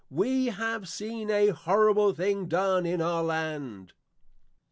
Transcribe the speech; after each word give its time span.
_We 0.11 0.51
have 0.51 0.89
seen 0.89 1.29
an 1.29 1.49
horrible 1.49 2.11
thing 2.11 2.47
done 2.47 2.87
in 2.87 3.03
our 3.03 3.21
Land! 3.23 3.93